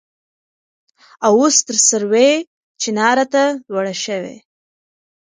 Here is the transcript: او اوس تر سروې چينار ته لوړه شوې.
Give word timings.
او 1.25 1.33
اوس 1.41 1.55
تر 1.67 1.77
سروې 1.89 2.29
چينار 2.81 3.17
ته 3.33 3.43
لوړه 3.71 3.95
شوې. 4.03 4.35